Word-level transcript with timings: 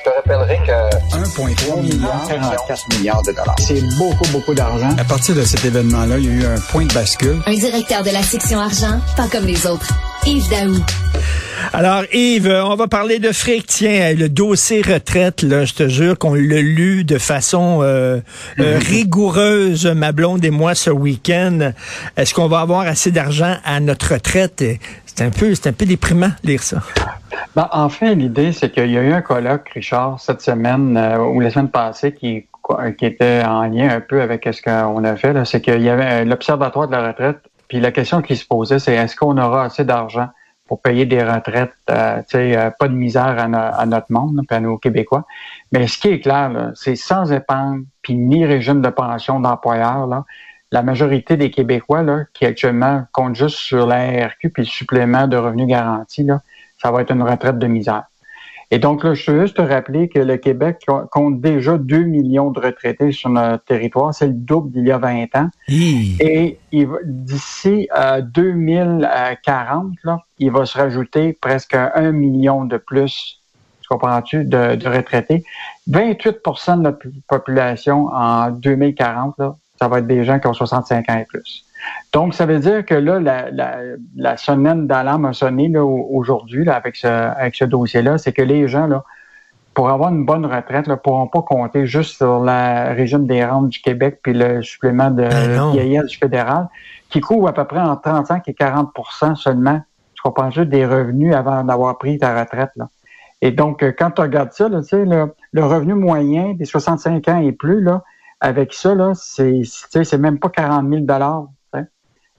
Je 0.00 0.10
te 0.10 0.16
rappellerai 0.16 0.58
que 0.66 1.16
1,3 1.16 1.82
milliard, 1.82 2.26
44 2.26 2.88
milliards 2.96 3.22
de 3.22 3.32
dollars. 3.32 3.56
C'est 3.58 3.82
beaucoup, 3.98 4.26
beaucoup 4.32 4.54
d'argent. 4.54 4.88
À 4.96 5.04
partir 5.04 5.34
de 5.34 5.42
cet 5.42 5.62
événement-là, 5.66 6.16
il 6.18 6.24
y 6.24 6.28
a 6.28 6.32
eu 6.32 6.44
un 6.46 6.58
point 6.70 6.86
de 6.86 6.94
bascule. 6.94 7.38
Un 7.44 7.52
directeur 7.52 8.02
de 8.02 8.08
la 8.08 8.22
section 8.22 8.60
argent, 8.60 8.98
pas 9.14 9.28
comme 9.28 9.44
les 9.44 9.66
autres. 9.66 9.88
Yves 10.24 10.48
Daou. 10.48 10.76
Alors, 11.74 12.04
Yves, 12.14 12.48
on 12.64 12.76
va 12.76 12.86
parler 12.86 13.18
de 13.18 13.30
fric. 13.30 13.66
Tiens, 13.66 14.14
le 14.14 14.30
dossier 14.30 14.80
retraite, 14.80 15.42
là, 15.42 15.66
je 15.66 15.74
te 15.74 15.88
jure 15.88 16.16
qu'on 16.16 16.32
l'a 16.32 16.62
lu 16.62 17.04
de 17.04 17.18
façon 17.18 17.80
euh, 17.82 18.20
euh, 18.58 18.78
rigoureuse, 18.78 19.84
ma 19.84 20.12
blonde 20.12 20.42
et 20.46 20.50
moi, 20.50 20.74
ce 20.74 20.88
week-end. 20.88 21.72
Est-ce 22.16 22.32
qu'on 22.32 22.48
va 22.48 22.60
avoir 22.60 22.80
assez 22.86 23.10
d'argent 23.10 23.56
à 23.66 23.80
notre 23.80 24.14
retraite? 24.14 24.64
C'est 25.04 25.20
un 25.20 25.30
peu, 25.30 25.54
c'est 25.54 25.68
un 25.68 25.72
peu 25.74 25.84
déprimant 25.84 26.30
lire 26.42 26.62
ça. 26.62 26.78
Ben, 27.54 27.68
en 27.72 27.88
fait, 27.88 28.14
l'idée, 28.14 28.52
c'est 28.52 28.70
qu'il 28.70 28.90
y 28.90 28.98
a 28.98 29.02
eu 29.02 29.12
un 29.12 29.22
colloque, 29.22 29.68
Richard, 29.70 30.20
cette 30.20 30.40
semaine 30.40 30.96
euh, 30.96 31.18
ou 31.18 31.40
la 31.40 31.50
semaine 31.50 31.70
passée, 31.70 32.12
qui, 32.12 32.46
qui 32.98 33.06
était 33.06 33.42
en 33.44 33.62
lien 33.62 33.90
un 33.90 34.00
peu 34.00 34.20
avec 34.22 34.48
ce 34.52 34.62
qu'on 34.62 35.04
a 35.04 35.16
fait. 35.16 35.44
C'est 35.44 35.60
qu'il 35.60 35.82
y 35.82 35.88
avait 35.88 36.24
l'Observatoire 36.24 36.86
de 36.86 36.92
la 36.92 37.08
retraite, 37.08 37.38
puis 37.68 37.80
la 37.80 37.92
question 37.92 38.22
qui 38.22 38.36
se 38.36 38.46
posait, 38.46 38.78
c'est 38.78 38.94
est-ce 38.94 39.16
qu'on 39.16 39.38
aura 39.38 39.64
assez 39.64 39.84
d'argent 39.84 40.28
pour 40.66 40.80
payer 40.80 41.06
des 41.06 41.22
retraites, 41.22 41.74
euh, 41.90 42.22
euh, 42.34 42.70
pas 42.78 42.88
de 42.88 42.94
misère 42.94 43.36
à, 43.38 43.86
notre 43.86 44.12
monde, 44.12 44.42
puis 44.46 44.56
à 44.56 44.60
nos 44.60 44.78
Québécois? 44.78 45.24
Mais 45.72 45.86
ce 45.86 45.98
qui 45.98 46.08
est 46.08 46.20
clair, 46.20 46.72
c'est 46.74 46.96
sans 46.96 47.32
épargne, 47.32 47.84
puis 48.02 48.14
ni 48.14 48.44
régime 48.44 48.80
de 48.80 48.88
pension 48.88 49.40
d'employeur, 49.40 50.06
là, 50.06 50.24
la 50.72 50.82
majorité 50.82 51.36
des 51.36 51.50
Québécois 51.50 52.02
là, 52.02 52.24
qui 52.32 52.46
actuellement 52.46 53.04
comptent 53.12 53.34
juste 53.34 53.56
sur 53.56 53.86
la 53.86 54.26
RQ 54.26 54.50
puis 54.50 54.62
le 54.62 54.68
supplément 54.68 55.26
de 55.26 55.36
revenus 55.36 55.66
garantis, 55.66 56.22
là, 56.22 56.40
ça 56.80 56.90
va 56.90 57.02
être 57.02 57.12
une 57.12 57.22
retraite 57.22 57.58
de 57.58 57.66
misère. 57.66 58.04
Et 58.72 58.78
donc, 58.78 59.02
là, 59.02 59.14
je 59.14 59.30
veux 59.30 59.42
juste 59.42 59.56
te 59.56 59.62
rappeler 59.62 60.08
que 60.08 60.20
le 60.20 60.36
Québec 60.36 60.86
compte 61.10 61.40
déjà 61.40 61.76
2 61.76 62.04
millions 62.04 62.52
de 62.52 62.60
retraités 62.60 63.10
sur 63.10 63.28
notre 63.28 63.64
territoire. 63.64 64.14
C'est 64.14 64.28
le 64.28 64.32
double 64.32 64.70
d'il 64.70 64.86
y 64.86 64.92
a 64.92 64.98
20 64.98 65.34
ans. 65.34 65.48
Et 66.20 66.56
d'ici 67.02 67.88
à 67.90 68.20
2040, 68.20 69.94
là, 70.04 70.18
il 70.38 70.52
va 70.52 70.66
se 70.66 70.78
rajouter 70.78 71.36
presque 71.40 71.74
un 71.74 72.12
million 72.12 72.64
de 72.64 72.76
plus, 72.76 73.40
tu 73.80 73.88
comprends-tu, 73.88 74.44
de, 74.44 74.76
de, 74.76 74.88
retraités. 74.88 75.42
28% 75.90 76.76
de 76.76 76.82
notre 76.82 77.06
population 77.28 78.06
en 78.12 78.52
2040, 78.52 79.34
là, 79.38 79.56
ça 79.80 79.88
va 79.88 79.98
être 79.98 80.06
des 80.06 80.24
gens 80.24 80.38
qui 80.38 80.46
ont 80.46 80.54
65 80.54 81.10
ans 81.10 81.18
et 81.18 81.24
plus. 81.24 81.64
Donc, 82.12 82.34
ça 82.34 82.46
veut 82.46 82.58
dire 82.58 82.84
que 82.84 82.94
là, 82.94 83.20
la, 83.20 83.50
la, 83.50 83.76
la 84.16 84.36
semaine 84.36 84.86
d'alarme 84.86 85.26
a 85.26 85.32
sonné 85.32 85.68
là, 85.68 85.84
aujourd'hui 85.84 86.64
là, 86.64 86.74
avec 86.74 86.96
ce, 86.96 87.06
avec 87.06 87.54
ce 87.54 87.64
dossier-là, 87.64 88.18
c'est 88.18 88.32
que 88.32 88.42
les 88.42 88.68
gens, 88.68 88.86
là, 88.86 89.04
pour 89.74 89.88
avoir 89.90 90.10
une 90.10 90.24
bonne 90.24 90.44
retraite, 90.44 90.88
ne 90.88 90.94
pourront 90.96 91.28
pas 91.28 91.42
compter 91.42 91.86
juste 91.86 92.16
sur 92.16 92.40
le 92.40 92.94
régime 92.94 93.26
des 93.26 93.44
rentes 93.44 93.68
du 93.68 93.80
Québec 93.80 94.18
puis 94.22 94.32
le 94.32 94.62
supplément 94.62 95.10
de 95.10 95.22
ben 95.22 95.70
vieillesse 95.72 96.06
du 96.06 96.18
fédéral, 96.18 96.68
qui 97.08 97.20
couvre 97.20 97.48
à 97.48 97.52
peu 97.52 97.64
près 97.64 97.80
en 97.80 97.96
35 97.96 98.48
et 98.48 98.52
40% 98.52 99.36
seulement, 99.36 99.80
tu 100.14 100.22
comprends 100.22 100.50
juste, 100.50 100.68
des 100.68 100.84
revenus 100.84 101.34
avant 101.34 101.62
d'avoir 101.62 101.98
pris 101.98 102.18
ta 102.18 102.38
retraite. 102.38 102.70
Là. 102.76 102.88
Et 103.42 103.52
donc, 103.52 103.82
euh, 103.82 103.92
quand 103.96 104.10
tu 104.10 104.20
regardes 104.20 104.52
ça, 104.52 104.68
là, 104.68 104.80
le, 104.92 105.34
le 105.52 105.64
revenu 105.64 105.94
moyen 105.94 106.54
des 106.54 106.64
65 106.64 107.28
ans 107.28 107.40
et 107.40 107.52
plus, 107.52 107.80
là, 107.80 108.02
avec 108.40 108.72
ça, 108.72 108.94
là, 108.94 109.12
c'est, 109.14 109.62
c'est 109.64 110.18
même 110.18 110.38
pas 110.38 110.48
40 110.48 110.88
000 110.88 111.04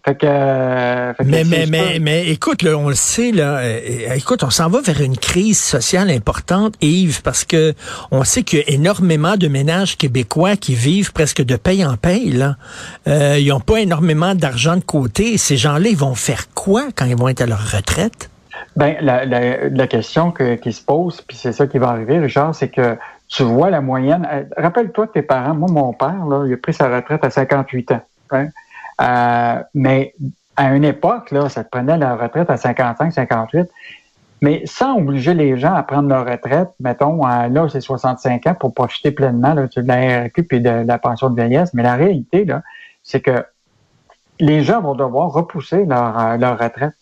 dollars. 0.06 1.16
Fait 1.16 1.24
que, 1.24 1.24
mais, 1.24 1.44
mais, 1.44 1.66
mais, 1.68 2.00
mais, 2.00 2.28
écoute, 2.28 2.64
là, 2.64 2.76
on 2.78 2.90
le 2.90 2.96
sait, 2.96 3.32
là, 3.32 3.58
euh, 3.60 4.16
écoute, 4.16 4.44
on 4.44 4.50
s'en 4.50 4.70
va 4.70 4.82
vers 4.82 5.02
une 5.02 5.18
crise 5.18 5.62
sociale 5.62 6.10
importante, 6.10 6.74
Yves, 6.82 7.22
parce 7.22 7.44
que 7.44 7.74
on 8.10 8.24
sait 8.24 8.44
qu'il 8.44 8.60
y 8.60 8.62
a 8.64 8.70
énormément 8.70 9.38
de 9.38 9.48
ménages 9.48 9.98
québécois 9.98 10.56
qui 10.56 10.74
vivent 10.74 11.14
presque 11.14 11.44
de 11.44 11.56
paye 11.56 11.86
en 11.86 11.98
paye. 11.98 12.32
Là. 12.32 12.56
Euh, 13.08 13.38
ils 13.40 13.50
n'ont 13.50 13.60
pas 13.60 13.80
énormément 13.80 14.34
d'argent 14.34 14.76
de 14.76 14.84
côté. 14.84 15.38
Ces 15.38 15.58
gens-là, 15.58 15.90
ils 15.90 15.98
vont 15.98 16.16
faire 16.16 16.52
quoi 16.54 16.86
quand 16.96 17.06
ils 17.06 17.16
vont 17.16 17.28
être 17.28 17.42
à 17.42 17.46
leur 17.46 17.72
retraite? 17.72 18.30
Ben, 18.76 18.96
la, 19.02 19.26
la, 19.26 19.70
la 19.70 19.88
question 19.88 20.32
que, 20.32 20.56
qui 20.56 20.74
se 20.74 20.82
pose, 20.82 21.22
puis 21.22 21.38
c'est 21.38 21.52
ça 21.52 21.68
qui 21.68 21.78
va 21.78 21.90
arriver, 21.90 22.20
Richard, 22.20 22.56
c'est 22.56 22.70
que 22.70 22.98
tu 23.28 23.44
vois 23.44 23.70
la 23.70 23.82
moyenne. 23.82 24.28
Euh, 24.32 24.44
rappelle-toi 24.58 25.08
tes 25.08 25.22
parents. 25.22 25.56
Moi, 25.56 25.70
mon 25.72 25.94
père, 25.94 26.26
là, 26.26 26.46
il 26.46 26.54
a 26.54 26.58
pris 26.58 26.74
sa 26.74 26.94
retraite 26.94 27.24
à 27.24 27.30
58 27.30 27.92
ans. 27.92 28.02
Hein? 28.32 28.48
Euh, 29.02 29.64
mais 29.74 30.14
à 30.56 30.76
une 30.76 30.84
époque, 30.84 31.32
là, 31.32 31.50
ça 31.50 31.64
te 31.64 31.70
prenait 31.70 31.98
la 31.98 32.16
retraite 32.16 32.50
à 32.50 32.58
55, 32.58 33.12
58. 33.12 33.70
Mais 34.44 34.64
sans 34.66 34.98
obliger 34.98 35.34
les 35.34 35.58
gens 35.58 35.74
à 35.74 35.84
prendre 35.84 36.10
leur 36.10 36.26
retraite, 36.26 36.70
mettons, 36.80 37.26
là, 37.26 37.68
c'est 37.70 37.82
65 37.82 38.48
ans 38.48 38.56
pour 38.56 38.74
profiter 38.74 39.12
pleinement 39.12 39.54
là, 39.54 39.68
de 39.68 39.82
la 39.82 40.26
RQ 40.26 40.48
et 40.52 40.60
de, 40.60 40.70
la 40.70 40.98
pension 40.98 41.30
de 41.30 41.40
vieillesse. 41.40 41.74
Mais 41.74 41.84
la 41.84 41.96
réalité, 41.96 42.46
là, 42.46 42.62
c'est 43.04 43.22
que 43.22 43.46
les 44.40 44.64
gens 44.64 44.82
vont 44.82 44.96
devoir 44.96 45.32
repousser 45.32 45.86
leur, 45.86 46.20
euh, 46.20 46.38
leur 46.38 46.58
retraite. 46.58 46.94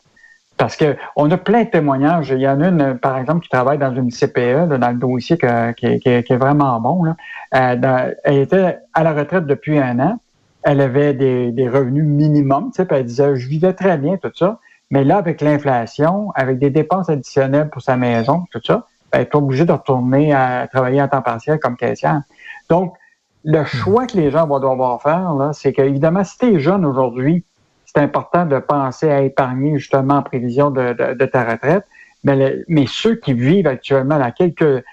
Parce 0.58 0.76
que 0.76 0.98
on 1.16 1.32
a 1.32 1.38
plein 1.38 1.64
de 1.64 1.70
témoignages. 1.70 2.32
Il 2.32 2.42
y 2.42 2.48
en 2.50 2.60
a 2.60 2.68
une, 2.68 2.98
par 2.98 3.18
exemple, 3.18 3.44
qui 3.44 3.50
travaille 3.50 3.78
dans 3.78 3.96
une 3.96 4.12
CPE, 4.12 4.68
dans 4.78 4.90
le 4.90 4.98
dossier 4.98 5.38
qui, 5.38 5.86
est 5.86 6.36
vraiment 6.36 6.82
bon. 6.82 7.04
Là. 7.06 7.16
Euh, 7.56 8.14
elle 8.26 8.38
était 8.40 8.80
à 8.94 9.04
la 9.04 9.14
retraite 9.14 9.46
depuis 9.46 9.80
un 9.80 10.00
an. 10.00 10.20
Elle 10.64 10.82
avait 10.82 11.14
des, 11.14 11.70
revenus 11.70 12.06
minimums. 12.06 12.72
Tu 12.72 12.82
sais, 12.82 12.88
elle 12.90 13.06
disait, 13.06 13.36
je 13.36 13.48
vivais 13.48 13.74
très 13.74 13.98
bien, 13.98 14.18
tout 14.18 14.32
ça. 14.36 14.60
Mais 14.92 15.04
là, 15.04 15.18
avec 15.18 15.42
l'inflation, 15.42 16.32
avec 16.36 16.60
des 16.60 16.70
dépenses 16.70 17.10
additionnelles 17.10 17.70
pour 17.70 17.82
sa 17.82 17.96
maison, 17.96 18.46
tout 18.52 18.62
ça, 18.64 18.88
elle 19.12 19.22
est 19.22 19.36
obligée 19.36 19.66
de 19.66 19.72
retourner 19.72 20.34
à 20.34 20.68
travailler 20.72 21.02
en 21.02 21.08
temps 21.08 21.22
partiel 21.22 21.60
comme 21.60 21.78
caissière. 21.78 22.22
Donc, 22.70 22.96
le 23.44 23.64
choix 23.64 24.06
que 24.06 24.18
les 24.18 24.32
gens 24.32 24.48
vont 24.48 24.60
devoir 24.60 25.02
faire, 25.02 25.34
là, 25.34 25.54
c'est 25.54 25.74
qu'évidemment, 25.74 26.24
si 26.24 26.38
tu 26.38 26.56
es 26.56 26.60
jeune 26.60 26.86
aujourd'hui, 26.86 27.46
c'est 27.86 28.02
important 28.02 28.46
de 28.46 28.60
penser 28.60 29.10
à 29.10 29.22
épargner 29.22 29.78
justement 29.78 30.16
en 30.16 30.24
prévision 30.24 30.70
de, 30.72 30.94
ta 31.26 31.44
retraite. 31.44 31.86
Mais, 32.24 32.58
mais 32.68 32.86
ceux 32.88 33.16
qui 33.16 33.34
vivent 33.34 33.68
actuellement 33.68 34.20
à 34.20 34.32
quelques, 34.32 34.84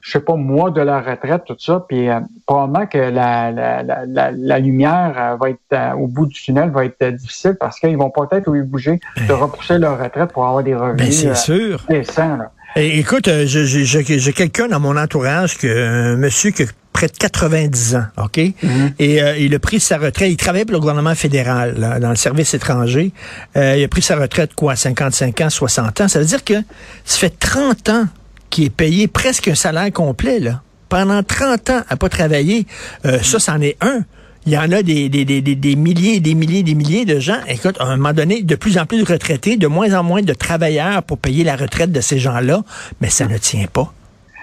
je 0.00 0.12
sais 0.12 0.20
pas, 0.20 0.34
mois 0.34 0.70
de 0.70 0.80
leur 0.80 1.04
retraite, 1.04 1.42
tout 1.46 1.56
ça, 1.58 1.84
puis 1.88 2.08
euh, 2.08 2.20
probablement 2.46 2.86
que 2.86 2.98
la, 2.98 3.50
la, 3.50 3.82
la, 3.82 4.30
la 4.32 4.58
lumière 4.58 5.14
euh, 5.16 5.36
va 5.36 5.50
être 5.50 5.60
euh, 5.72 5.92
au 5.92 6.06
bout 6.06 6.26
du 6.26 6.40
tunnel 6.40 6.70
va 6.70 6.84
être 6.84 7.04
difficile 7.14 7.56
parce 7.58 7.78
qu'ils 7.78 7.96
vont 7.96 8.10
peut-être 8.10 8.50
bouger 8.64 9.00
de 9.16 9.26
ben. 9.26 9.34
repousser 9.34 9.78
leur 9.78 9.98
retraite 10.02 10.32
pour 10.32 10.46
avoir 10.46 10.62
des 10.62 10.74
revenus 10.74 10.96
ben, 10.96 11.12
c'est 11.12 11.36
sûr. 11.36 11.84
décents. 11.88 12.36
Là. 12.36 12.50
écoute, 12.76 13.28
j'ai 13.44 14.32
quelqu'un 14.32 14.68
dans 14.68 14.80
mon 14.80 14.96
entourage 14.96 15.58
que 15.58 16.12
un 16.12 16.16
monsieur 16.16 16.50
qui 16.50 16.64
près 16.92 17.06
de 17.06 17.16
90 17.16 17.96
ans, 17.96 18.04
OK? 18.18 18.38
Mhm. 18.62 18.92
Et 18.98 19.22
euh, 19.22 19.36
il 19.38 19.54
a 19.54 19.58
pris 19.58 19.80
sa 19.80 19.98
retraite. 19.98 20.30
Il 20.30 20.36
travaillait 20.36 20.64
pour 20.64 20.74
le 20.74 20.80
gouvernement 20.80 21.14
fédéral, 21.14 21.74
là, 21.78 22.00
dans 22.00 22.10
le 22.10 22.16
service 22.16 22.52
étranger. 22.54 23.12
Euh, 23.56 23.76
il 23.76 23.84
a 23.84 23.88
pris 23.88 24.02
sa 24.02 24.16
retraite, 24.16 24.54
quoi, 24.54 24.76
55 24.76 25.40
ans, 25.40 25.50
60 25.50 26.00
ans. 26.00 26.08
Ça 26.08 26.18
veut 26.18 26.24
dire 26.24 26.44
que 26.44 26.54
ça 27.04 27.18
fait 27.18 27.38
30 27.38 27.88
ans 27.88 28.04
qu'il 28.50 28.64
est 28.64 28.70
payé 28.70 29.08
presque 29.08 29.48
un 29.48 29.54
salaire 29.54 29.92
complet, 29.92 30.40
là. 30.40 30.62
Pendant 30.88 31.22
30 31.22 31.70
ans 31.70 31.80
à 31.88 31.96
pas 31.96 32.08
travailler. 32.08 32.66
Euh, 33.06 33.20
ça, 33.20 33.38
c'en 33.38 33.60
est 33.60 33.76
un. 33.80 34.00
Il 34.46 34.52
y 34.52 34.58
en 34.58 34.72
a 34.72 34.82
des, 34.82 35.08
des, 35.08 35.24
des, 35.24 35.40
des 35.40 35.76
milliers, 35.76 36.18
des 36.18 36.34
milliers, 36.34 36.62
des 36.62 36.74
milliers 36.74 37.04
de 37.04 37.20
gens. 37.20 37.38
Écoute, 37.46 37.76
à 37.78 37.84
un 37.84 37.96
moment 37.96 38.12
donné, 38.12 38.42
de 38.42 38.54
plus 38.56 38.78
en 38.78 38.86
plus 38.86 39.04
de 39.04 39.12
retraités, 39.12 39.56
de 39.56 39.66
moins 39.66 39.94
en 39.94 40.02
moins 40.02 40.22
de 40.22 40.32
travailleurs 40.32 41.02
pour 41.02 41.18
payer 41.18 41.44
la 41.44 41.56
retraite 41.56 41.92
de 41.92 42.00
ces 42.00 42.18
gens-là, 42.18 42.62
mais 43.00 43.10
ça 43.10 43.26
ne 43.26 43.36
tient 43.38 43.66
pas. 43.72 43.92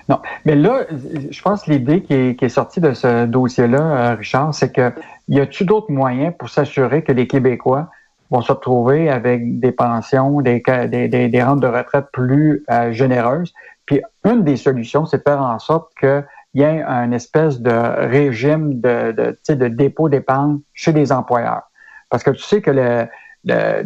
Non, 0.09 0.19
mais 0.46 0.56
là, 0.56 0.85
je 1.29 1.41
pense 1.41 1.63
que 1.63 1.72
l'idée 1.72 2.01
qui 2.01 2.13
est, 2.13 2.40
qui 2.40 2.46
est 2.46 2.50
sortie 2.50 2.79
de 2.79 2.94
ce 2.94 3.25
dossier-là, 3.25 3.81
euh, 3.81 4.16
Richard, 4.16 4.53
c'est 4.53 4.72
que 4.72 4.94
y 5.28 5.40
a-tu 5.40 5.66
d'autres 5.66 5.91
moyens 5.91 6.34
pour 6.38 6.50
s'assurer 6.50 7.03
que 7.03 7.12
les 7.12 7.28
Québécois 7.28 7.90
vont 8.31 8.41
se 8.41 8.51
retrouver 8.51 9.09
avec 9.09 9.59
des 9.59 9.72
pensions, 9.72 10.41
des, 10.41 10.62
des, 10.88 11.29
des, 11.29 11.44
rentes 11.44 11.59
de 11.59 11.67
retraite 11.67 12.06
plus 12.13 12.63
euh, 12.72 12.94
généreuses? 12.94 13.53
Puis 13.87 14.01
une 14.23 14.43
des 14.43 14.57
solutions, 14.57 15.05
c'est 15.05 15.17
de 15.17 15.23
faire 15.23 15.41
en 15.41 15.57
sorte 15.57 15.91
qu'il 15.99 16.23
y 16.53 16.61
ait 16.61 16.84
un 16.84 17.11
espèce 17.11 17.59
de 17.59 17.72
régime 17.72 18.79
de, 18.79 19.11
de, 19.11 19.53
de 19.53 19.67
dépôt 19.67 20.09
d'épargne 20.09 20.59
chez 20.73 20.91
les 20.91 21.11
employeurs. 21.11 21.63
Parce 22.09 22.23
que 22.23 22.31
tu 22.31 22.43
sais 22.43 22.61
que 22.61 22.72
le, 22.72 23.07
le 23.45 23.84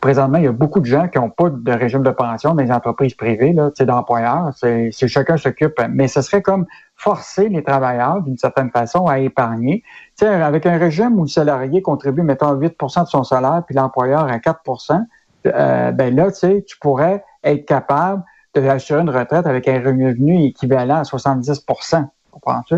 présentement, 0.00 0.38
il 0.38 0.44
y 0.44 0.48
a 0.48 0.52
beaucoup 0.52 0.80
de 0.80 0.86
gens 0.86 1.08
qui 1.08 1.18
n'ont 1.18 1.30
pas 1.30 1.50
de 1.50 1.72
régime 1.72 2.02
de 2.02 2.10
pension 2.10 2.54
dans 2.54 2.62
les 2.62 2.72
entreprises 2.72 3.14
privées, 3.14 3.54
d'employeurs. 3.80 4.50
C'est, 4.56 4.90
chacun 4.92 5.36
s'occupe. 5.36 5.74
Mais 5.90 6.08
ce 6.08 6.22
serait 6.22 6.42
comme 6.42 6.66
forcer 6.96 7.48
les 7.48 7.62
travailleurs, 7.62 8.22
d'une 8.22 8.38
certaine 8.38 8.70
façon, 8.70 9.06
à 9.06 9.18
épargner. 9.18 9.84
sais, 10.16 10.26
avec 10.26 10.66
un 10.66 10.78
régime 10.78 11.18
où 11.18 11.22
le 11.22 11.28
salarié 11.28 11.82
contribue, 11.82 12.22
mettons, 12.22 12.54
8% 12.54 13.04
de 13.04 13.08
son 13.08 13.24
salaire, 13.24 13.62
puis 13.66 13.74
l'employeur 13.74 14.22
à 14.22 14.38
4% 14.38 15.00
euh, 15.46 15.92
ben 15.92 16.14
là, 16.14 16.30
tu 16.32 16.78
pourrais 16.80 17.24
être 17.44 17.64
capable 17.66 18.22
de 18.54 18.66
assurer 18.68 19.00
une 19.00 19.10
retraite 19.10 19.46
avec 19.46 19.68
un 19.68 19.78
revenu 19.78 20.46
équivalent 20.46 20.96
à 20.96 21.04
70 21.04 21.64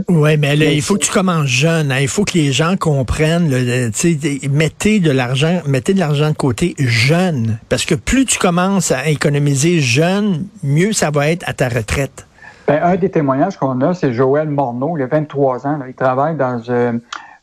oui, 0.09 0.37
mais 0.39 0.57
là, 0.57 0.67
il 0.67 0.83
faut 0.83 0.95
que 0.95 1.05
tu 1.05 1.13
commences 1.13 1.47
jeune. 1.47 1.93
Hein. 1.93 1.99
Il 2.01 2.09
faut 2.09 2.25
que 2.25 2.35
les 2.35 2.53
gens 2.53 2.77
comprennent. 2.77 3.49
mettez 4.51 5.01
de 5.01 5.11
l'argent, 5.11 5.61
mettez 5.67 5.95
de 5.95 5.99
l'argent 5.99 6.31
de 6.31 6.37
côté 6.37 6.75
jeune, 6.79 7.59
parce 7.69 7.85
que 7.85 7.95
plus 7.95 8.25
tu 8.25 8.39
commences 8.39 8.91
à 8.91 9.09
économiser 9.09 9.81
jeune, 9.81 10.47
mieux 10.63 10.93
ça 10.93 11.11
va 11.11 11.29
être 11.31 11.49
à 11.49 11.53
ta 11.53 11.69
retraite. 11.69 12.27
Ben, 12.67 12.81
un 12.83 12.97
des 12.97 13.11
témoignages 13.11 13.57
qu'on 13.57 13.81
a, 13.81 13.93
c'est 13.95 14.13
Joël 14.13 14.49
Morneau, 14.49 14.97
il 14.97 15.03
a 15.03 15.07
23 15.07 15.67
ans. 15.67 15.79
il 15.87 15.95
travaille 15.95 16.37
dans 16.37 16.63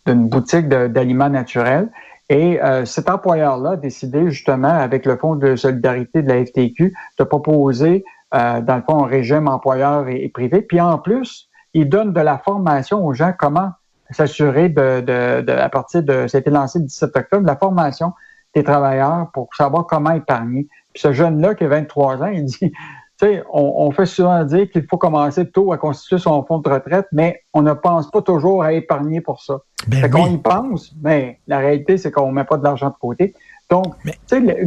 une 0.07 0.29
boutique 0.29 0.67
d'aliments 0.67 1.29
naturels. 1.29 1.89
Et 2.29 2.61
euh, 2.61 2.85
cet 2.85 3.09
employeur-là 3.09 3.71
a 3.71 3.75
décidé 3.75 4.29
justement, 4.29 4.69
avec 4.69 5.05
le 5.05 5.17
Fonds 5.17 5.35
de 5.35 5.55
solidarité 5.55 6.21
de 6.21 6.27
la 6.29 6.45
FTQ, 6.45 6.93
de 7.17 7.23
proposer, 7.23 8.05
euh, 8.33 8.61
dans 8.61 8.75
le 8.75 8.81
fond, 8.81 9.03
régime 9.03 9.47
employeur 9.47 10.07
et, 10.07 10.29
privé. 10.29 10.61
Puis 10.61 10.79
en 10.79 10.97
plus, 10.97 11.49
il 11.73 11.89
donne 11.89 12.13
de 12.13 12.21
la 12.21 12.37
formation 12.37 13.05
aux 13.05 13.13
gens 13.13 13.33
comment 13.37 13.71
s'assurer 14.11 14.69
de, 14.69 15.01
de, 15.01 15.41
de, 15.41 15.51
à 15.51 15.69
partir 15.69 16.03
de, 16.03 16.27
ça 16.27 16.37
a 16.37 16.41
été 16.41 16.49
lancé 16.49 16.79
le 16.79 16.85
17 16.85 17.15
octobre, 17.15 17.43
de 17.43 17.47
la 17.47 17.55
formation 17.55 18.13
des 18.55 18.63
travailleurs 18.63 19.29
pour 19.33 19.53
savoir 19.55 19.85
comment 19.85 20.11
épargner. 20.11 20.67
Puis 20.93 21.01
ce 21.01 21.13
jeune-là 21.13 21.55
qui 21.55 21.63
a 21.65 21.67
23 21.67 22.23
ans, 22.23 22.27
il 22.27 22.45
dit, 22.45 22.57
tu 22.61 22.71
sais, 23.19 23.43
on, 23.51 23.91
fait 23.91 24.05
souvent 24.05 24.43
dire 24.43 24.69
qu'il 24.69 24.85
faut 24.87 24.97
commencer 24.97 25.49
tôt 25.49 25.73
à 25.73 25.77
constituer 25.77 26.19
son 26.19 26.43
fonds 26.43 26.59
de 26.59 26.69
retraite, 26.69 27.07
mais 27.11 27.41
on 27.53 27.61
ne 27.61 27.73
pense 27.73 28.09
pas 28.09 28.21
toujours 28.21 28.63
à 28.63 28.73
épargner 28.73 29.21
pour 29.21 29.41
ça. 29.41 29.59
Ben 29.87 30.01
fait 30.01 30.09
qu'on 30.09 30.27
y 30.27 30.37
pense, 30.37 30.93
mais 31.01 31.39
la 31.47 31.59
réalité, 31.59 31.97
c'est 31.97 32.11
qu'on 32.11 32.29
ne 32.29 32.33
met 32.33 32.43
pas 32.43 32.57
de 32.57 32.63
l'argent 32.63 32.89
de 32.89 32.95
côté. 32.99 33.33
Donc, 33.69 33.93
tu 34.03 34.11
sais, 34.25 34.57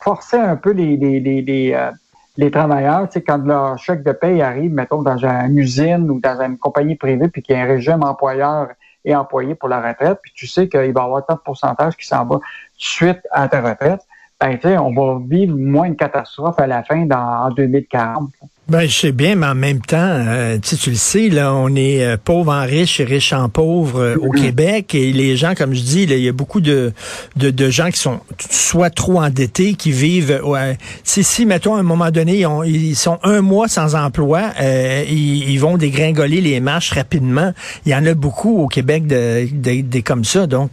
forcer 0.00 0.36
un 0.36 0.56
peu 0.56 0.70
les, 0.70 0.96
les, 0.96 1.20
les, 1.20 1.42
les, 1.42 1.72
euh, 1.72 1.90
les 2.36 2.50
travailleurs, 2.50 3.08
sais, 3.10 3.22
quand 3.22 3.44
leur 3.44 3.78
chèque 3.78 4.02
de 4.02 4.12
paie 4.12 4.42
arrive, 4.42 4.72
mettons, 4.72 5.02
dans 5.02 5.16
une 5.16 5.58
usine 5.58 6.10
ou 6.10 6.20
dans 6.20 6.40
une 6.40 6.58
compagnie 6.58 6.96
privée, 6.96 7.28
puis 7.28 7.42
qu'il 7.42 7.56
y 7.56 7.58
a 7.58 7.62
un 7.62 7.66
régime 7.66 8.02
employeur 8.02 8.68
et 9.04 9.14
employé 9.14 9.54
pour 9.54 9.68
la 9.68 9.80
retraite, 9.80 10.18
puis 10.22 10.32
tu 10.34 10.46
sais 10.46 10.68
qu'il 10.68 10.80
va 10.80 10.86
y 10.86 10.88
avoir 10.88 11.24
tant 11.24 11.34
de 11.34 11.40
pourcentage 11.40 11.96
qui 11.96 12.06
s'en 12.06 12.26
va 12.26 12.40
suite 12.76 13.20
à 13.30 13.48
ta 13.48 13.62
retraite, 13.62 14.00
ben, 14.38 14.58
on 14.78 14.92
va 14.92 15.18
vivre 15.26 15.56
moins 15.56 15.88
de 15.88 15.94
catastrophes 15.94 16.58
à 16.58 16.66
la 16.66 16.82
fin 16.82 17.06
dans, 17.06 17.46
en 17.46 17.50
2040. 17.50 18.30
Ben, 18.68 18.88
je 18.88 18.98
sais 18.98 19.12
bien, 19.12 19.36
mais 19.36 19.46
en 19.46 19.54
même 19.54 19.80
temps, 19.80 19.96
euh, 20.00 20.58
tu 20.58 20.90
le 20.90 20.96
sais, 20.96 21.28
là, 21.28 21.54
on 21.54 21.76
est 21.76 22.04
euh, 22.04 22.16
pauvre 22.16 22.52
en 22.52 22.64
riche 22.64 22.98
et 22.98 23.04
riche 23.04 23.32
en 23.32 23.48
pauvre 23.48 24.00
euh, 24.00 24.16
au 24.16 24.32
mm-hmm. 24.32 24.42
Québec. 24.42 24.94
Et 24.96 25.12
les 25.12 25.36
gens, 25.36 25.54
comme 25.54 25.72
je 25.72 25.82
dis, 25.82 26.02
il 26.02 26.18
y 26.18 26.28
a 26.28 26.32
beaucoup 26.32 26.60
de, 26.60 26.92
de, 27.36 27.70
gens 27.70 27.92
qui 27.92 28.00
sont 28.00 28.18
soit 28.50 28.90
trop 28.90 29.20
endettés, 29.20 29.74
qui 29.74 29.92
vivent. 29.92 30.40
Ouais, 30.42 30.78
si, 31.04 31.22
si, 31.22 31.46
mettons, 31.46 31.76
à 31.76 31.78
un 31.78 31.84
moment 31.84 32.10
donné, 32.10 32.44
ils, 32.64 32.96
sont 32.96 33.20
un 33.22 33.40
mois 33.40 33.68
sans 33.68 33.94
emploi, 33.94 34.50
ils, 34.60 35.48
ils, 35.48 35.58
vont 35.58 35.76
dégringoler 35.76 36.40
les 36.40 36.58
marches 36.58 36.90
rapidement. 36.90 37.54
Il 37.84 37.92
y 37.92 37.94
en 37.94 38.04
a 38.04 38.14
beaucoup 38.14 38.58
au 38.58 38.66
Québec 38.66 39.06
de, 39.06 39.46
de, 39.80 40.00
comme 40.00 40.24
ça. 40.24 40.48
Donc, 40.48 40.72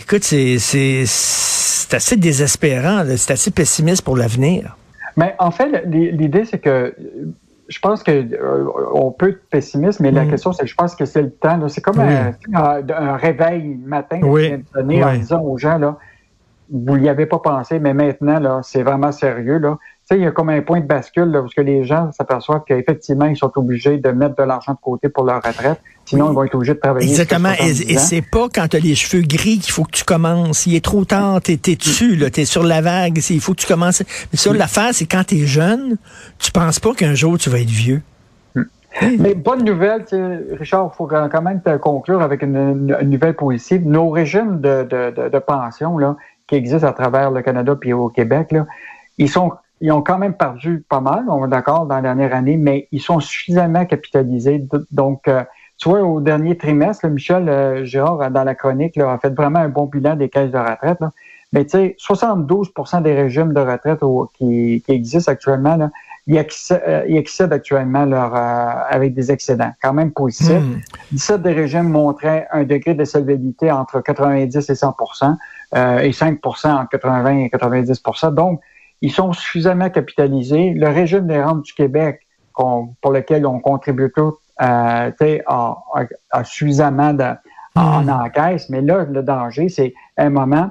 écoute, 0.00 0.22
c'est 0.22 0.58
c'est 0.60 1.96
assez 1.96 2.16
désespérant, 2.16 3.04
c'est 3.16 3.32
assez 3.32 3.50
pessimiste 3.50 4.02
pour 4.02 4.16
l'avenir. 4.16 4.76
Mais 5.16 5.34
en 5.38 5.50
fait, 5.50 5.84
l'idée, 5.86 6.44
c'est 6.44 6.58
que 6.58 6.94
je 7.68 7.78
pense 7.78 8.02
qu'on 8.02 8.12
euh, 8.12 9.10
peut 9.18 9.30
être 9.30 9.48
pessimiste, 9.48 10.00
mais 10.00 10.10
la 10.10 10.24
mm. 10.24 10.30
question, 10.30 10.52
c'est 10.52 10.64
que 10.64 10.68
je 10.68 10.74
pense 10.74 10.94
que 10.94 11.04
c'est 11.04 11.22
le 11.22 11.30
temps. 11.30 11.68
C'est 11.68 11.80
comme 11.80 12.00
un, 12.00 13.16
réveil 13.16 13.78
matin 13.84 14.20
donné 14.74 15.04
en 15.04 15.14
disant 15.14 15.42
aux 15.42 15.56
gens, 15.56 15.78
là, 15.78 15.96
vous 16.70 16.96
n'y 16.96 17.08
avez 17.08 17.26
pas 17.26 17.38
pensé, 17.38 17.78
mais 17.78 17.92
maintenant, 17.94 18.40
là, 18.40 18.60
c'est 18.62 18.82
vraiment 18.82 19.12
sérieux. 19.12 19.58
Là 19.58 19.78
il 20.16 20.22
y 20.22 20.26
a 20.26 20.30
comme 20.30 20.50
un 20.50 20.62
point 20.62 20.80
de 20.80 20.86
bascule 20.86 21.30
là, 21.30 21.40
parce 21.40 21.54
que 21.54 21.60
les 21.60 21.84
gens 21.84 22.10
s'aperçoivent 22.12 22.64
qu'effectivement, 22.66 23.26
ils 23.26 23.36
sont 23.36 23.52
obligés 23.56 23.98
de 23.98 24.10
mettre 24.10 24.36
de 24.36 24.42
l'argent 24.42 24.72
de 24.72 24.78
côté 24.80 25.08
pour 25.08 25.24
leur 25.24 25.42
retraite. 25.42 25.80
Sinon, 26.04 26.30
ils 26.30 26.34
vont 26.34 26.44
être 26.44 26.54
obligés 26.54 26.74
de 26.74 26.78
travailler. 26.78 27.08
Exactement. 27.08 27.52
Et, 27.58 27.96
c'est 27.96 28.22
pas 28.22 28.48
quand 28.52 28.68
tu 28.68 28.76
as 28.76 28.80
les 28.80 28.94
cheveux 28.94 29.22
gris 29.22 29.58
qu'il 29.58 29.72
faut 29.72 29.84
que 29.84 29.92
tu 29.92 30.04
commences. 30.04 30.66
Il 30.66 30.74
est 30.74 30.84
trop 30.84 31.04
tard, 31.04 31.40
tu 31.40 31.52
es, 31.52 31.76
dessus, 31.76 32.18
tu 32.32 32.40
es 32.40 32.44
sur 32.44 32.62
la 32.62 32.80
vague. 32.80 33.18
Il 33.30 33.40
faut 33.40 33.52
que 33.52 33.60
tu 33.60 33.66
commences. 33.66 34.02
Mais 34.32 34.38
ça, 34.38 34.52
l'affaire, 34.52 34.90
c'est 34.92 35.06
quand 35.06 35.24
tu 35.24 35.36
es 35.36 35.46
jeune, 35.46 35.96
tu 36.38 36.50
penses 36.52 36.80
pas 36.80 36.94
qu'un 36.94 37.14
jour 37.14 37.38
tu 37.38 37.50
vas 37.50 37.60
être 37.60 37.70
vieux. 37.70 38.02
Mais 39.18 39.34
bonne 39.34 39.64
nouvelle, 39.64 40.04
Richard, 40.58 40.90
il 40.92 40.96
faut 40.96 41.06
quand 41.06 41.42
même 41.42 41.62
te 41.62 41.76
conclure 41.78 42.20
avec 42.20 42.42
une, 42.42 42.94
nouvelle 43.04 43.34
positive. 43.34 43.86
Nos 43.86 44.10
régimes 44.10 44.60
de, 44.60 44.82
de, 44.82 45.28
de, 45.30 45.38
pension 45.38 45.96
là, 45.96 46.16
qui 46.46 46.56
existent 46.56 46.86
à 46.86 46.92
travers 46.92 47.30
le 47.30 47.40
Canada 47.40 47.74
puis 47.74 47.94
au 47.94 48.10
Québec, 48.10 48.52
là, 48.52 48.66
ils 49.16 49.30
sont 49.30 49.52
ils 49.82 49.90
ont 49.90 50.00
quand 50.00 50.16
même 50.16 50.34
perdu 50.34 50.84
pas 50.88 51.00
mal, 51.00 51.24
on 51.28 51.44
est 51.44 51.50
d'accord, 51.50 51.86
dans 51.86 51.96
la 51.96 52.02
dernière 52.02 52.32
année, 52.34 52.56
mais 52.56 52.86
ils 52.92 53.00
sont 53.00 53.18
suffisamment 53.18 53.84
capitalisés. 53.84 54.64
Donc, 54.92 55.26
euh, 55.26 55.42
tu 55.82 55.88
vois, 55.88 56.02
au 56.02 56.20
dernier 56.20 56.56
trimestre, 56.56 57.08
Michel 57.08 57.48
euh, 57.48 57.84
Girard, 57.84 58.30
dans 58.30 58.44
la 58.44 58.54
chronique, 58.54 58.96
a 58.98 59.18
fait 59.18 59.34
vraiment 59.34 59.58
un 59.58 59.68
bon 59.68 59.86
bilan 59.86 60.14
des 60.14 60.28
caisses 60.28 60.52
de 60.52 60.58
retraite. 60.58 61.00
Mais 61.52 61.64
tu 61.64 61.70
sais, 61.70 61.96
72% 61.98 63.02
des 63.02 63.14
régimes 63.14 63.52
de 63.52 63.58
retraite 63.58 63.98
qui, 64.34 64.84
existent 64.86 65.32
actuellement, 65.32 65.74
là, 65.74 65.90
ils, 66.28 66.38
euh, 66.38 67.02
excèdent, 67.08 67.52
actuellement 67.52 68.04
leur 68.04 68.32
avec 68.32 69.12
des 69.12 69.32
excédents, 69.32 69.72
quand 69.82 69.92
même 69.92 70.12
positifs. 70.12 70.62
17 71.10 71.40
hmm. 71.40 71.42
des 71.42 71.52
régimes 71.52 71.88
montraient 71.88 72.46
un 72.52 72.62
degré 72.62 72.94
de 72.94 73.04
solvabilité 73.04 73.72
entre 73.72 74.00
90 74.00 74.54
et 74.70 74.74
100% 74.74 75.36
et 76.04 76.10
5% 76.12 76.72
entre 76.74 76.90
80 76.90 77.38
et 77.38 77.48
90% 77.48 78.34
Donc, 78.34 78.60
ils 79.00 79.10
sont 79.10 79.32
suffisamment 79.32 79.90
capitalisés. 79.90 80.74
Le 80.76 80.86
régime 80.86 81.26
des 81.26 81.42
rentes 81.42 81.62
du 81.62 81.74
Québec, 81.74 82.20
pour 82.54 83.12
lequel 83.12 83.46
on 83.46 83.58
contribue 83.58 84.12
tous, 84.14 84.34
euh, 84.60 85.10
a, 85.46 85.76
a, 86.30 86.44
suffisamment 86.44 87.14
de, 87.14 87.32
en, 87.74 88.02
hmm. 88.02 88.08
encaisse. 88.08 88.68
Mais 88.68 88.80
là, 88.80 89.04
le 89.04 89.22
danger, 89.22 89.68
c'est 89.68 89.94
un 90.16 90.30
moment, 90.30 90.70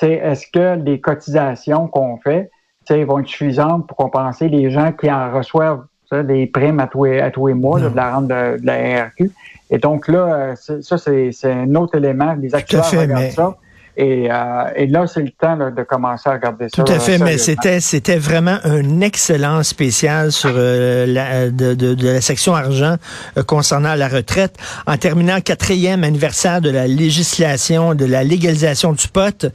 est-ce 0.00 0.46
que 0.52 0.82
les 0.82 1.00
cotisations 1.00 1.86
qu'on 1.88 2.18
fait 2.18 2.50
vont 2.90 3.20
être 3.20 3.28
suffisantes 3.28 3.86
pour 3.86 3.96
compenser 3.96 4.48
les 4.48 4.70
gens 4.70 4.92
qui 4.92 5.10
en 5.10 5.32
reçoivent 5.32 5.84
des 6.12 6.46
primes 6.46 6.80
à 6.80 6.86
tous 6.86 7.04
les, 7.04 7.20
à 7.20 7.30
tous 7.30 7.46
les 7.46 7.54
mois 7.54 7.80
de 7.80 7.96
la 7.96 8.14
rente 8.14 8.28
de, 8.28 8.58
la 8.62 9.06
RQ. 9.06 9.30
Et 9.70 9.78
donc 9.78 10.08
là, 10.08 10.54
euh, 10.60 10.80
ça, 10.82 10.98
c'est 10.98 11.32
un 11.44 11.74
autre 11.74 11.96
élément. 11.96 12.34
Les 12.34 12.54
acteurs 12.54 12.88
regardent 12.90 13.30
ça. 13.30 13.56
Et, 13.96 14.28
euh, 14.30 14.64
et 14.74 14.86
là, 14.86 15.06
c'est 15.06 15.20
le 15.20 15.30
temps 15.30 15.56
de 15.56 15.82
commencer 15.82 16.28
à 16.28 16.32
regarder 16.32 16.68
ça. 16.74 16.82
Tout 16.82 16.90
à 16.90 16.98
fait, 16.98 17.18
mais 17.18 17.36
c'était 17.36 17.80
c'était 17.80 18.16
vraiment 18.16 18.56
un 18.64 19.02
excellent 19.02 19.62
spécial 19.62 20.32
sur 20.32 20.52
euh, 20.54 21.04
la, 21.04 21.50
de, 21.50 21.74
de, 21.74 21.92
de, 21.92 22.08
la 22.08 22.22
section 22.22 22.54
argent 22.54 22.96
euh, 23.36 23.42
concernant 23.42 23.94
la 23.94 24.08
retraite. 24.08 24.56
En 24.86 24.96
terminant 24.96 25.40
quatrième 25.40 26.04
anniversaire 26.04 26.62
de 26.62 26.70
la 26.70 26.86
législation 26.86 27.94
de 27.94 28.06
la 28.06 28.24
légalisation 28.24 28.92
du 28.92 29.06
pot, 29.08 29.46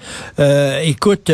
écoute, 0.83 1.31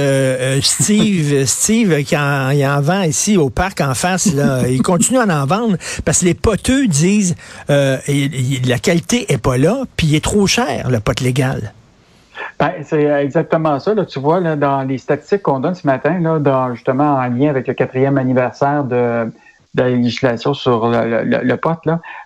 Steve, 0.61 1.45
Steve 1.45 2.03
qui 2.03 2.15
en, 2.15 2.51
il 2.51 2.65
en 2.65 2.79
vend 2.79 3.01
ici 3.01 3.35
au 3.35 3.49
parc 3.49 3.81
en 3.81 3.95
face, 3.95 4.33
là, 4.33 4.61
il 4.67 4.81
continue 4.81 5.19
à 5.19 5.23
en 5.23 5.45
vendre 5.45 5.77
parce 6.05 6.19
que 6.19 6.25
les 6.25 6.33
poteux 6.33 6.87
disent 6.87 7.35
la 7.67 8.79
qualité 8.81 9.31
est 9.31 9.37
pas 9.37 9.57
là, 9.57 9.83
puis 9.97 10.07
il 10.07 10.15
est 10.15 10.23
trop 10.23 10.47
cher 10.47 10.89
le 10.89 10.99
pot 11.01 11.19
légal. 11.19 11.73
Ben, 12.59 12.71
c'est 12.83 13.03
exactement 13.03 13.79
ça. 13.79 13.93
Tu 14.05 14.19
vois, 14.19 14.41
dans 14.55 14.83
les 14.83 14.97
statistiques 14.97 15.43
qu'on 15.43 15.59
donne 15.59 15.75
ce 15.75 15.85
matin, 15.85 16.19
justement 16.73 17.15
en 17.15 17.27
lien 17.27 17.49
avec 17.49 17.67
le 17.67 17.73
quatrième 17.73 18.17
anniversaire 18.17 18.83
de, 18.83 19.31
la 19.75 19.89
législation 19.89 20.53
sur 20.53 20.87
le, 20.87 21.23
le, 21.23 21.57
pot, 21.57 21.79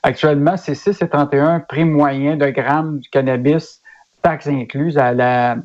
actuellement, 0.03 0.57
c'est 0.57 0.73
6,31 0.73 1.65
prix 1.65 1.85
moyen 1.85 2.35
de 2.35 2.47
grammes 2.49 2.99
du 2.99 3.09
cannabis, 3.09 3.81
taxes 4.21 4.47
incluses 4.47 4.97
à 4.97 5.13
la, 5.13 5.57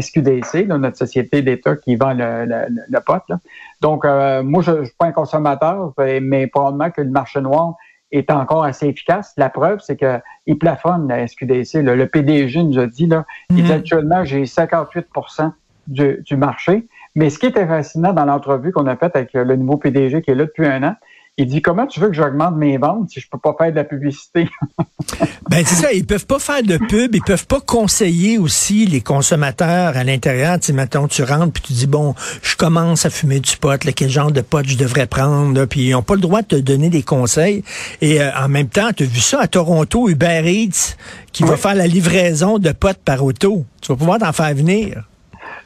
SQDC, 0.00 0.66
notre 0.66 0.96
société 0.96 1.42
d'État 1.42 1.76
qui 1.76 1.96
vend 1.96 2.14
le, 2.14 2.46
le, 2.46 3.00
pot. 3.00 3.22
Donc, 3.82 4.04
euh, 4.04 4.42
moi, 4.42 4.62
je 4.62 4.70
ne 4.72 4.84
suis 4.84 4.94
pas 4.98 5.06
un 5.06 5.12
consommateur, 5.12 5.92
mais 5.98 6.46
probablement 6.46 6.90
que 6.90 7.02
le 7.02 7.10
marché 7.10 7.40
noir 7.40 7.74
est 8.12 8.30
encore 8.30 8.64
assez 8.64 8.86
efficace. 8.86 9.32
La 9.36 9.50
preuve, 9.50 9.80
c'est 9.80 9.96
qu'il 9.96 10.58
plafonne 10.58 11.08
la 11.08 11.26
SQDC. 11.26 11.82
Le 11.82 12.06
PDG 12.06 12.62
nous 12.62 12.78
a 12.78 12.86
dit, 12.86 13.06
là, 13.06 13.24
il 13.50 13.56
dit 13.56 13.62
mhm. 13.62 13.70
actuellement, 13.70 14.24
j'ai 14.24 14.46
58 14.46 15.06
du, 15.86 16.22
du 16.24 16.36
marché. 16.36 16.86
Mais 17.14 17.30
ce 17.30 17.38
qui 17.38 17.46
était 17.46 17.66
fascinant 17.66 18.12
dans 18.12 18.24
l'entrevue 18.24 18.72
qu'on 18.72 18.86
a 18.86 18.96
faite 18.96 19.16
avec 19.16 19.32
le 19.32 19.56
nouveau 19.56 19.76
PDG 19.76 20.22
qui 20.22 20.30
est 20.30 20.34
là 20.34 20.44
depuis 20.44 20.66
un 20.66 20.82
an, 20.84 20.94
il 21.40 21.46
dit 21.46 21.62
comment 21.62 21.86
tu 21.86 22.00
veux 22.00 22.08
que 22.08 22.14
j'augmente 22.14 22.56
mes 22.56 22.76
ventes 22.76 23.10
si 23.10 23.20
je 23.20 23.28
peux 23.28 23.38
pas 23.38 23.54
faire 23.58 23.70
de 23.70 23.76
la 23.76 23.84
publicité? 23.84 24.48
Ben 25.48 25.64
c'est 25.66 25.74
ça, 25.74 25.92
ils 25.92 26.06
peuvent 26.06 26.26
pas 26.26 26.38
faire 26.38 26.62
de 26.62 26.76
pub, 26.76 27.12
ils 27.12 27.22
peuvent 27.22 27.46
pas 27.46 27.60
conseiller 27.60 28.38
aussi 28.38 28.86
les 28.86 29.00
consommateurs 29.00 29.96
à 29.96 30.04
l'intérieur. 30.04 30.60
Tu 30.60 30.72
sais, 30.72 30.88
tu 31.08 31.22
rentres 31.24 31.52
puis 31.52 31.62
tu 31.62 31.72
dis 31.72 31.86
bon, 31.88 32.14
je 32.42 32.54
commence 32.54 33.04
à 33.04 33.10
fumer 33.10 33.40
du 33.40 33.56
pot, 33.56 33.76
quel 33.76 34.08
genre 34.08 34.30
de 34.30 34.42
pot 34.42 34.64
je 34.64 34.76
devrais 34.76 35.08
prendre, 35.08 35.64
puis 35.64 35.88
ils 35.88 35.94
ont 35.96 36.02
pas 36.02 36.14
le 36.14 36.20
droit 36.20 36.42
de 36.42 36.46
te 36.46 36.56
donner 36.56 36.88
des 36.88 37.02
conseils. 37.02 37.64
Et 38.00 38.22
euh, 38.22 38.30
en 38.38 38.48
même 38.48 38.68
temps, 38.68 38.90
tu 38.96 39.02
as 39.02 39.06
vu 39.06 39.18
ça 39.18 39.40
à 39.40 39.48
Toronto, 39.48 40.08
Uber 40.08 40.42
Eats 40.44 40.94
qui 41.32 41.42
va 41.42 41.56
faire 41.56 41.74
la 41.74 41.88
livraison 41.88 42.58
de 42.58 42.70
potes 42.70 43.00
par 43.04 43.24
auto. 43.24 43.64
Tu 43.80 43.90
vas 43.90 43.96
pouvoir 43.96 44.18
t'en 44.20 44.32
faire 44.32 44.54
venir. 44.54 45.09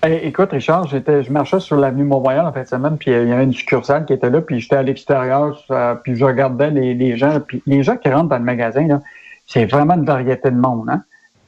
Écoute, 0.09 0.51
Richard, 0.53 0.87
j'étais, 0.89 1.23
je 1.23 1.33
marchais 1.33 1.61
sur 1.61 1.77
l'avenue 1.77 2.05
Montréal 2.05 2.47
en 2.47 2.53
fin 2.53 2.63
de 2.63 2.69
semaine, 2.69 2.97
puis 2.99 3.11
il 3.11 3.29
y 3.29 3.33
avait 3.33 3.45
une 3.45 3.53
succursale 3.53 4.05
qui 4.05 4.13
était 4.13 4.31
là, 4.31 4.41
puis 4.41 4.61
j'étais 4.61 4.77
à 4.77 4.83
l'extérieur, 4.83 5.63
euh, 5.71 5.95
puis 5.95 6.15
je 6.15 6.25
regardais 6.25 6.71
les, 6.71 6.95
les, 6.95 7.17
gens, 7.17 7.41
puis 7.41 7.63
les 7.67 7.83
gens 7.83 7.97
qui 7.97 8.09
rentrent 8.09 8.29
dans 8.29 8.39
le 8.39 8.45
magasin, 8.45 8.87
là, 8.87 9.01
c'est 9.47 9.67
vraiment 9.67 9.95
une 9.95 10.05
variété 10.05 10.51
de 10.51 10.57
monde. 10.57 10.89
Hein? 10.91 11.03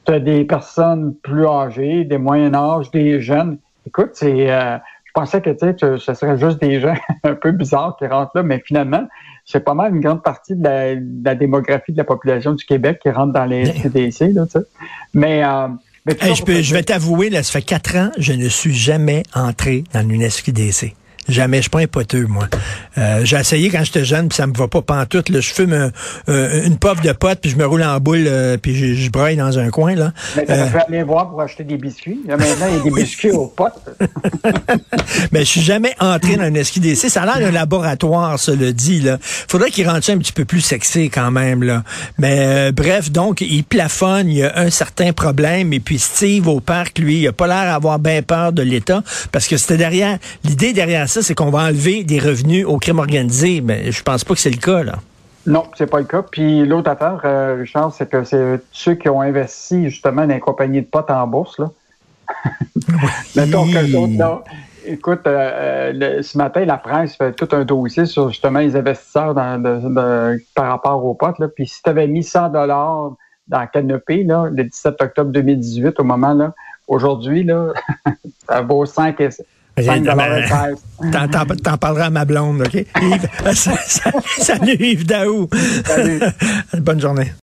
Tu 0.05 0.13
as 0.13 0.19
des 0.19 0.43
personnes 0.45 1.15
plus 1.15 1.45
âgées, 1.45 2.03
des 2.03 2.17
moyens 2.17 2.55
âges, 2.55 2.91
des 2.91 3.21
jeunes. 3.21 3.57
Écoute, 3.85 4.11
c'est, 4.13 4.51
euh, 4.51 4.77
je 5.05 5.11
pensais 5.13 5.41
que, 5.41 5.49
tu 5.49 5.59
sais, 5.59 5.97
ce 5.97 6.13
serait 6.13 6.37
juste 6.37 6.61
des 6.61 6.79
gens 6.79 6.95
un 7.23 7.35
peu 7.35 7.51
bizarres 7.51 7.95
qui 7.97 8.07
rentrent 8.07 8.31
là, 8.35 8.43
mais 8.43 8.61
finalement, 8.65 9.07
c'est 9.45 9.61
pas 9.61 9.73
mal 9.73 9.95
une 9.95 10.01
grande 10.01 10.23
partie 10.23 10.55
de 10.55 11.23
la, 11.23 11.35
démographie 11.35 11.93
de 11.93 11.97
la 11.97 12.03
population 12.03 12.53
du 12.53 12.65
Québec 12.65 12.99
qui 13.01 13.09
rentre 13.09 13.33
dans 13.33 13.45
les 13.45 13.65
SQDC, 13.65 14.33
là, 14.33 14.45
tu 14.45 14.59
sais. 14.59 14.65
Mais, 16.07 16.17
euh, 16.23 16.33
je, 16.35 16.61
je 16.61 16.73
vais 16.73 16.83
t'avouer, 16.83 17.29
là, 17.29 17.43
ça 17.43 17.51
fait 17.51 17.61
quatre 17.61 17.95
ans, 17.97 18.11
je 18.17 18.33
ne 18.33 18.47
suis 18.47 18.73
jamais 18.73 19.23
entré 19.33 19.83
dans 19.93 20.07
une 20.07 20.27
SQDC. 20.27 20.93
Jamais. 21.29 21.57
Je 21.57 21.61
suis 21.63 21.69
pas 21.69 21.81
un 21.81 21.87
poteux, 21.87 22.25
moi. 22.27 22.47
Euh, 22.97 23.21
j'ai 23.23 23.37
essayé 23.37 23.69
quand 23.69 23.83
j'étais 23.83 24.05
jeune, 24.05 24.29
puis 24.29 24.35
ça 24.35 24.47
me 24.47 24.53
va 24.53 24.67
pas 24.67 24.81
pantoute. 24.81 25.29
Là. 25.29 25.39
Je 25.39 25.53
fume 25.53 25.91
une 26.27 26.77
pof 26.77 27.01
de 27.01 27.11
pote, 27.11 27.39
puis 27.41 27.51
je 27.51 27.57
me 27.57 27.65
roule 27.65 27.83
en 27.83 27.99
boule, 27.99 28.25
euh, 28.27 28.57
puis 28.57 28.75
je, 28.75 28.93
je 28.93 29.09
braille 29.09 29.35
dans 29.35 29.59
un 29.59 29.69
coin. 29.69 29.95
Là. 29.95 30.13
Mais 30.35 30.45
tu 30.45 30.51
euh, 30.51 30.65
aller 30.87 31.03
voir 31.03 31.29
pour 31.29 31.41
acheter 31.41 31.63
des 31.63 31.77
biscuits. 31.77 32.19
Là, 32.27 32.37
maintenant, 32.37 32.67
il 32.69 32.77
y 32.77 32.79
a 32.79 32.83
des 32.83 32.91
biscuits 32.91 33.31
aux 33.31 33.47
potes. 33.47 33.73
Mais 35.31 35.39
je 35.39 35.45
suis 35.45 35.61
jamais 35.61 35.93
entré 35.99 36.35
dans 36.35 36.43
un 36.43 36.63
SQDC. 36.63 37.09
Ça 37.09 37.23
a 37.23 37.25
l'air 37.25 37.39
d'un 37.39 37.51
laboratoire, 37.51 38.39
ça 38.39 38.53
le 38.53 38.73
dit. 38.73 39.01
Là. 39.01 39.17
Faudrait 39.21 39.71
qu'il 39.71 39.87
rentre 39.87 40.09
un 40.09 40.17
petit 40.17 40.31
peu 40.31 40.45
plus 40.45 40.61
sexy 40.61 41.09
quand 41.09 41.31
même. 41.31 41.63
Là. 41.63 41.83
Mais 42.17 42.37
euh, 42.39 42.71
bref, 42.71 43.11
donc, 43.11 43.41
il 43.41 43.63
plafonne, 43.63 44.29
il 44.29 44.37
y 44.37 44.43
a 44.43 44.57
un 44.57 44.69
certain 44.69 45.13
problème. 45.13 45.73
Et 45.73 45.79
puis 45.79 45.99
Steve 45.99 46.47
au 46.47 46.59
parc, 46.59 46.99
lui, 46.99 47.21
il 47.21 47.27
a 47.27 47.33
pas 47.33 47.47
l'air 47.47 47.65
d'avoir 47.73 47.99
bien 47.99 48.21
peur 48.21 48.53
de 48.53 48.61
l'État, 48.61 49.03
parce 49.31 49.47
que 49.47 49.57
c'était 49.57 49.77
derrière, 49.77 50.17
l'idée 50.43 50.73
derrière 50.73 51.09
ça, 51.09 51.16
c'est 51.21 51.35
qu'on 51.35 51.49
va 51.49 51.65
enlever 51.65 52.03
des 52.03 52.19
revenus 52.19 52.65
au 52.65 52.77
crime 52.77 52.99
organisé. 52.99 53.61
Mais 53.61 53.91
je 53.91 54.03
pense 54.03 54.23
pas 54.23 54.33
que 54.33 54.39
c'est 54.39 54.49
le 54.49 54.57
cas, 54.57 54.83
là. 54.83 54.99
Non, 55.47 55.63
c'est 55.77 55.89
pas 55.89 55.99
le 55.99 56.05
cas. 56.05 56.23
Puis 56.23 56.65
l'autre 56.65 56.91
affaire, 56.91 57.21
euh, 57.23 57.55
Richard, 57.59 57.93
c'est 57.93 58.09
que 58.09 58.25
c'est 58.25 58.59
ceux 58.73 58.95
qui 58.95 59.07
ont 59.07 59.21
investi 59.21 59.89
justement 59.89 60.27
dans 60.27 60.33
les 60.33 60.41
compagnies 60.41 60.81
de 60.81 60.87
potes 60.87 61.09
en 61.09 61.25
bourse, 61.25 61.57
là. 61.57 61.71
Mettons 63.37 63.65
que 63.65 64.17
là, 64.17 64.43
écoute, 64.85 65.21
euh, 65.25 65.93
euh, 65.93 66.21
ce 66.21 66.37
matin, 66.37 66.65
la 66.65 66.77
presse 66.77 67.15
fait 67.15 67.31
tout 67.31 67.47
un 67.53 67.63
dossier 67.63 68.05
sur 68.05 68.29
justement 68.29 68.59
les 68.59 68.75
investisseurs 68.75 69.33
par 69.33 70.67
rapport 70.67 71.05
aux 71.05 71.13
potes. 71.13 71.39
Là. 71.39 71.47
Puis 71.47 71.67
si 71.67 71.81
tu 71.81 71.89
avais 71.89 72.07
mis 72.07 72.23
100 72.23 72.49
dollars 72.49 73.13
dans 73.47 73.67
Canopé, 73.67 74.23
là, 74.25 74.49
le 74.51 74.65
17 74.65 75.01
octobre 75.01 75.31
2018, 75.31 75.99
au 75.99 76.03
moment 76.03 76.33
là, 76.33 76.53
aujourd'hui, 76.87 77.43
là, 77.43 77.73
ça 78.49 78.61
vaut 78.61 78.85
5 78.85 79.19
et 79.21 79.29
T'en 81.63 81.77
parleras 81.77 82.05
à 82.05 82.09
ma 82.09 82.25
blonde, 82.25 82.61
OK? 82.61 82.73
Yves, 83.01 83.29
salut 84.39 84.75
Yves 84.79 85.05
Daou. 85.05 85.47
Salut. 85.85 86.19
Bonne 86.79 86.99
journée. 86.99 87.31